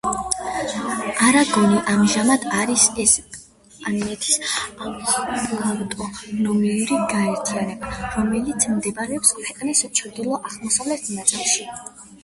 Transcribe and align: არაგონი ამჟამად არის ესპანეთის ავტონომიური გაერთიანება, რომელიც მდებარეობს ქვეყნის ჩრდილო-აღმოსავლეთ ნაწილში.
არაგონი 1.25 1.81
ამჟამად 1.95 2.47
არის 2.61 2.85
ესპანეთის 3.03 4.39
ავტონომიური 4.87 6.99
გაერთიანება, 7.13 7.93
რომელიც 8.17 8.69
მდებარეობს 8.79 9.37
ქვეყნის 9.43 9.85
ჩრდილო-აღმოსავლეთ 10.03 11.09
ნაწილში. 11.21 11.71